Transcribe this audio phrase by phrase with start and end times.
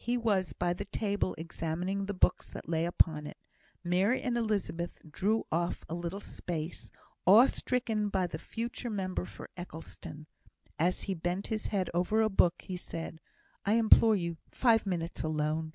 [0.00, 3.36] He was by the table examining the books that lay upon it.
[3.84, 6.90] Mary and Elizabeth drew off a little space,
[7.26, 10.26] awe stricken by the future member for Eccleston.
[10.80, 13.20] As he bent his head over a book, he said,
[13.64, 15.74] "I implore you; five minutes alone."